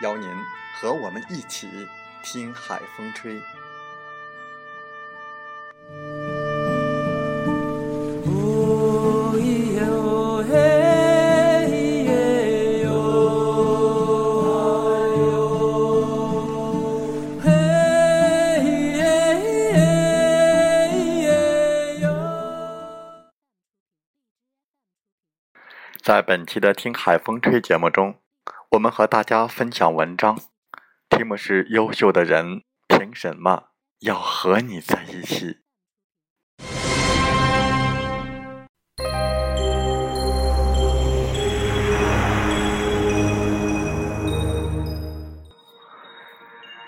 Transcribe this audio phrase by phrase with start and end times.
[0.00, 0.28] 邀您
[0.74, 1.68] 和我们一起
[2.22, 3.40] 听海风吹。
[26.02, 28.29] 在本期的《听海风吹》节目中。
[28.74, 30.38] 我们和大家分享文章，
[31.08, 35.58] 题目是“优秀的人凭什么要和你在一起？”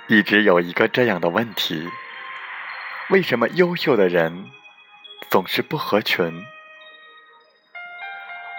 [0.06, 1.88] 一直有一个这样的问题：
[3.10, 4.52] 为什么优秀的人
[5.28, 6.44] 总是不合群？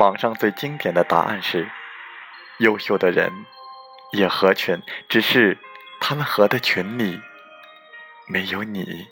[0.01, 1.71] 网上最经典的答案是。
[2.63, 3.29] 优秀的人
[4.13, 5.57] 也合群，只是
[5.99, 7.19] 他们合的群里
[8.25, 9.05] 没有你。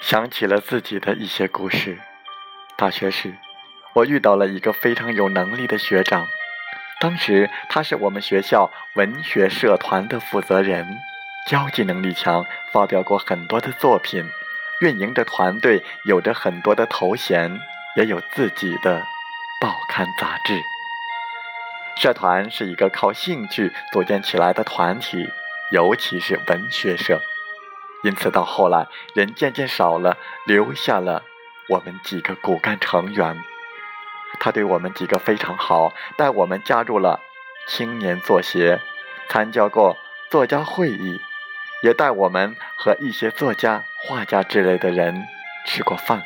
[0.00, 1.98] 想起了自己的一些故事。
[2.78, 3.34] 大学时，
[3.92, 6.26] 我遇到了一个非常有能力的学长，
[7.00, 10.86] 当时他是我们学校文学社团的负责人，
[11.50, 14.24] 交际能力强，发表过很多的作品。
[14.80, 17.60] 运营着团队，有着很多的头衔，
[17.96, 19.02] 也有自己的
[19.60, 20.60] 报刊杂志。
[21.96, 25.28] 社团是一个靠兴趣组建起来的团体，
[25.72, 27.20] 尤其是文学社，
[28.04, 31.24] 因此到后来人渐渐少了，留下了
[31.68, 33.42] 我们几个骨干成员。
[34.38, 37.18] 他对我们几个非常好，带我们加入了
[37.66, 38.78] 青年作协，
[39.28, 39.96] 参加过
[40.30, 41.20] 作家会议。
[41.80, 45.26] 也带我们和一些作家、画家之类的人
[45.66, 46.22] 吃过饭。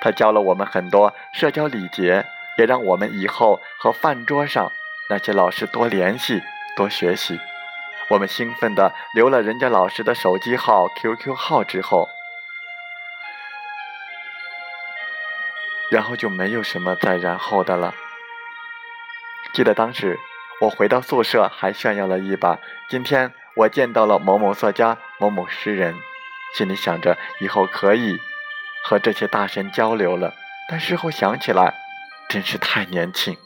[0.00, 2.26] 他教了我们很多社交礼节，
[2.58, 4.72] 也让我们以后和饭桌上
[5.08, 6.42] 那些老师多联系、
[6.76, 7.38] 多学习。
[8.08, 12.08] 我们兴奋地留了人家老师的手机号、QQ 号之后，
[15.92, 17.94] 然后就没有什么再然后的了。
[19.52, 20.18] 记得当时
[20.60, 22.58] 我回到宿舍，还炫耀了一把。
[22.88, 23.32] 今天。
[23.56, 25.94] 我见到了某某作家、某某诗人，
[26.54, 28.18] 心里想着以后可以
[28.82, 30.34] 和这些大神交流了。
[30.68, 31.74] 但事后想起来，
[32.28, 33.36] 真是太年轻。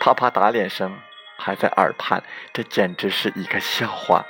[0.00, 0.98] 啪啪打脸声
[1.38, 4.26] 还在耳畔，这简直是一个笑话。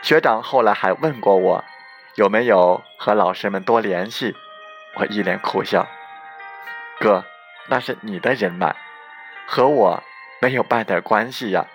[0.00, 1.64] 学长后来还问过我，
[2.14, 4.34] 有没有和老师们多联系？
[4.94, 5.86] 我一脸苦笑
[7.00, 7.24] ：“哥，
[7.66, 8.74] 那是你的人脉，
[9.46, 10.02] 和我
[10.40, 11.66] 没有半点关系呀。”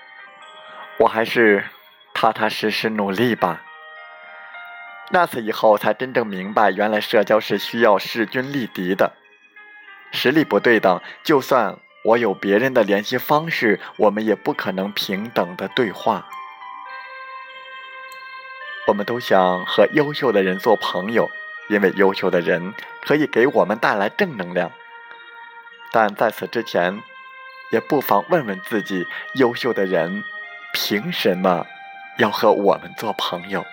[0.99, 1.65] 我还是
[2.21, 3.61] 踏踏实实努力吧。
[5.09, 9.13] 那次以后，才真正明白，原来社交是需要势均力敌的。
[10.11, 16.27] 实力不对等，就算我有别人的联系方式，我们也不可能平等的对话。
[18.87, 21.29] 我们都想和优秀的人做朋友，
[21.69, 24.69] 因为优秀的人可以给我们带来正能量。
[25.93, 27.01] 但在此之前，
[27.71, 30.21] 也不妨问问自己：优秀的人。
[30.71, 31.65] 凭什么
[32.19, 33.65] 要和我们做朋友？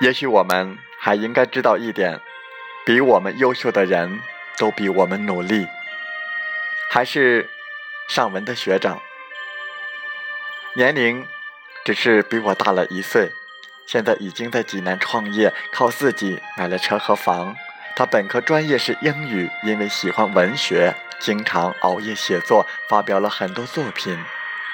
[0.00, 2.20] 也许我们还应该知道一点：
[2.86, 4.20] 比我们优秀的人
[4.56, 5.66] 都比我们努力。
[6.90, 7.50] 还是
[8.08, 9.02] 上文的学长，
[10.76, 11.26] 年龄
[11.84, 13.32] 只是比我大了一岁，
[13.84, 17.56] 现在已经在济南创业，靠自己买了车和房。
[17.96, 24.18] 他本科专业是英语，因为喜欢文学，经常熬夜写作，发表了很多作品。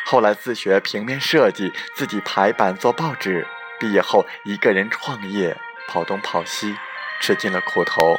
[0.07, 3.47] 后来自学平面设计，自己排版做报纸。
[3.79, 5.55] 毕业后一个人创业，
[5.87, 6.77] 跑东跑西，
[7.21, 8.19] 吃尽了苦头。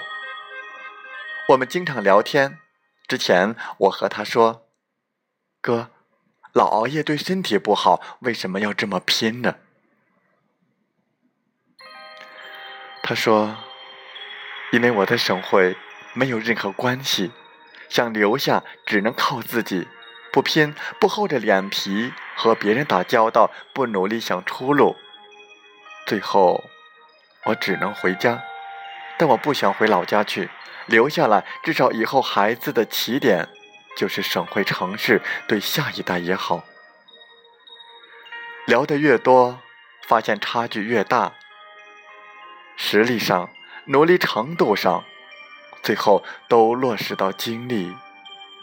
[1.50, 2.59] 我们经常聊天，
[3.07, 4.68] 之前我和他说
[5.62, 5.89] ：“哥，
[6.53, 9.56] 老熬夜对身体不好，为什么要这么拼呢？”
[13.01, 13.57] 他说。
[14.71, 15.75] 因为我的省会
[16.13, 17.31] 没有任何关系，
[17.89, 19.88] 想留下只能靠自己，
[20.31, 24.95] 不拼，不厚着脸皮和别人打交道，不努力想出路，
[26.07, 26.63] 最后
[27.45, 28.41] 我只能回家。
[29.18, 30.50] 但我不想回老家去，
[30.85, 33.47] 留下来，至少以后孩子的起点
[33.95, 36.63] 就是省会城市，对下一代也好。
[38.65, 39.59] 聊得越多，
[40.07, 41.33] 发现差距越大，
[42.77, 43.50] 实力上。
[43.86, 45.04] 努力程度上，
[45.81, 47.95] 最后都落实到精力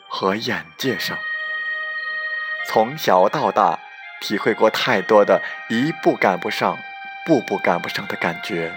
[0.09, 1.19] 和眼界上。
[2.69, 3.81] 从小到大，
[4.21, 6.79] 体会过太多的一步赶不上、
[7.27, 8.73] 步步赶不上的感觉。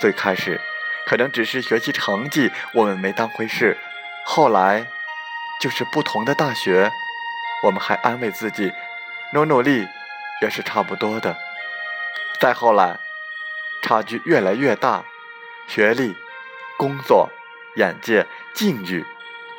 [0.00, 0.60] 最开始，
[1.06, 3.76] 可能只是学习成绩我们没当回事；
[4.24, 4.86] 后来，
[5.60, 6.92] 就是不同的大学，
[7.64, 8.72] 我们还安慰自己，
[9.32, 9.88] 努努力
[10.42, 11.36] 也是差不多的。
[12.38, 12.98] 再后来，
[13.82, 15.04] 差距越来越大。
[15.66, 16.14] 学历、
[16.78, 17.28] 工作、
[17.76, 19.04] 眼界、境遇，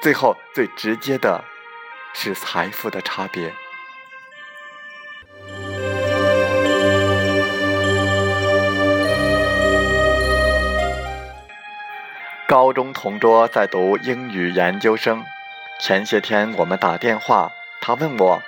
[0.02, 1.44] 最后最直接的
[2.14, 3.54] 是财富的差别。
[12.48, 15.26] 高中同桌在读英语研究生，
[15.82, 18.42] 前些天我们打电话，他问我：“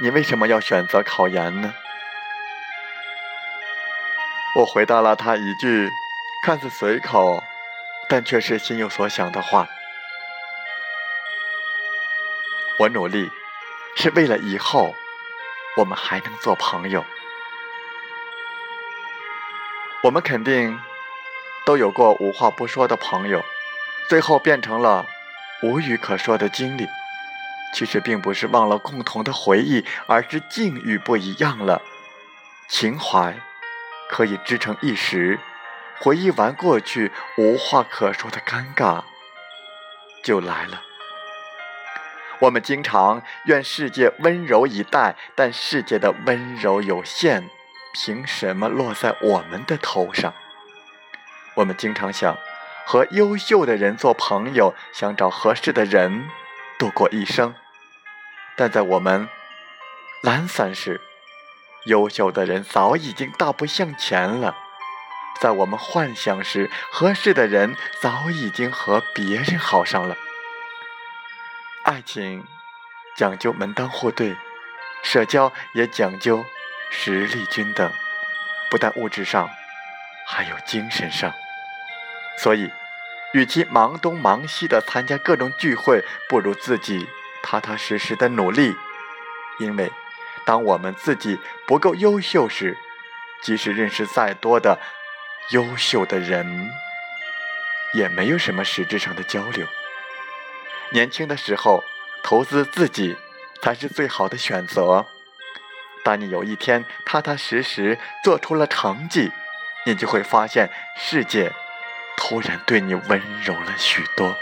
[0.00, 1.74] 你为什么要选择考研呢？”
[4.56, 5.90] 我回答了他一句。
[6.42, 7.44] 看似随口，
[8.08, 9.68] 但却是心有所想的话。
[12.78, 13.30] 我努力，
[13.94, 14.94] 是为了以后
[15.76, 17.04] 我们还能做朋友。
[20.02, 20.80] 我们肯定
[21.66, 23.44] 都有过无话不说的朋友，
[24.08, 25.04] 最后变成了
[25.62, 26.88] 无语可说的经历。
[27.74, 31.82] 其实并不是忘了共同的回忆，而是境遇不一样了。
[32.66, 33.36] 情怀
[34.08, 35.38] 可以支撑一时。
[36.02, 39.02] 回忆完过去，无话可说的尴尬
[40.24, 40.82] 就来了。
[42.38, 47.50] 我们经常愿世界温柔以待，但世界的温柔有限，
[47.92, 50.32] 凭什么落在我们的头上？
[51.56, 52.38] 我们经常想
[52.86, 56.30] 和优秀的人做朋友，想找合适的人
[56.78, 57.54] 度过一生，
[58.56, 59.28] 但在我们
[60.22, 60.98] 懒散时，
[61.84, 64.56] 优秀的人早已经大步向前了。
[65.40, 70.14] 在我们幻想时，合适的人早已经和别人好上了。
[71.84, 72.44] 爱情
[73.16, 74.36] 讲究门当户对，
[75.02, 76.44] 社交也讲究
[76.90, 77.90] 实力均等，
[78.70, 79.48] 不但物质上，
[80.26, 81.32] 还有精神上。
[82.36, 82.70] 所以，
[83.32, 87.08] 与其忙东忙西的参加各种聚会，不如自己
[87.42, 88.76] 踏踏实实的努力。
[89.58, 89.90] 因为，
[90.44, 92.76] 当我们自己不够优秀时，
[93.42, 94.78] 即使认识再多的，
[95.50, 96.70] 优秀的人
[97.92, 99.66] 也没有什么实质上的交流。
[100.92, 101.82] 年轻的时候，
[102.22, 103.16] 投资自己
[103.60, 105.06] 才是最好的选择。
[106.04, 109.30] 当你有一天踏踏实实做出了成绩，
[109.86, 111.52] 你就会发现世界
[112.16, 114.34] 突然对你温柔了许多。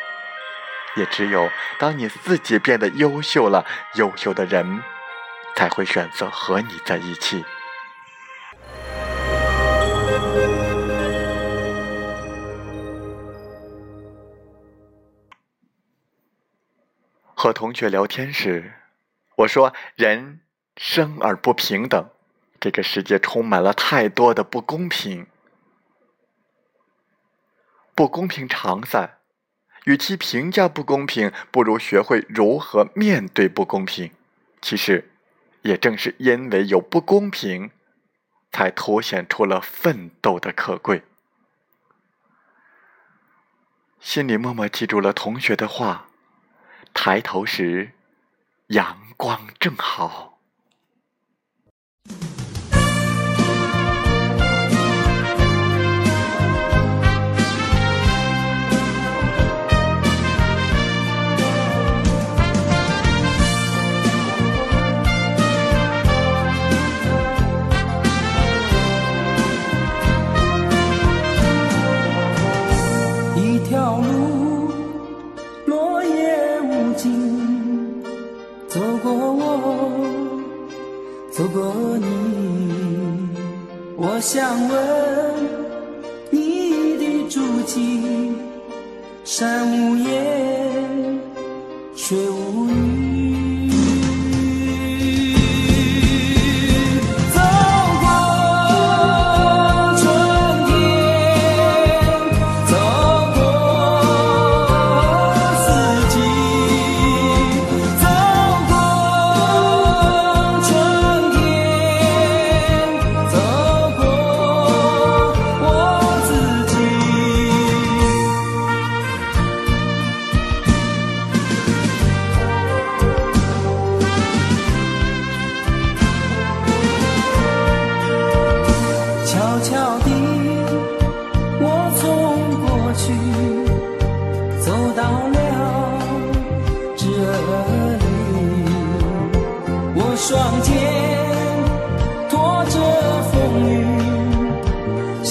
[0.97, 4.83] 也只有当你自己变得优秀了，优秀的人
[5.57, 7.45] 才会选择和你在一起。
[17.41, 18.73] 和同学聊天时，
[19.37, 20.41] 我说：“人
[20.77, 22.11] 生而不平等，
[22.59, 25.25] 这个世界充满了太多的不公平。
[27.95, 29.19] 不公平常在，
[29.85, 34.11] 与其评价不公平，不如学会如何面对不公平。
[34.61, 35.09] 其实，
[35.63, 37.71] 也正是因为有不公平，
[38.51, 41.05] 才凸显出了奋斗的可贵。”
[44.01, 46.08] 心里默默记住了同学的话。
[47.01, 47.93] 抬头时，
[48.67, 50.28] 阳光正好。